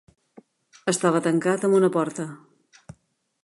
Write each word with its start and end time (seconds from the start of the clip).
Estava 0.93 1.21
tancat 1.27 1.67
amb 1.69 1.77
una 1.81 1.93
porta. 1.99 2.29